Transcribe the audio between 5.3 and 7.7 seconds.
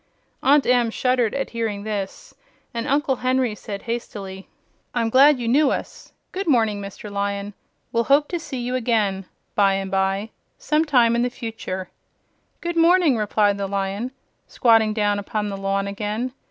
you knew us. Good morning, Mr. Lion;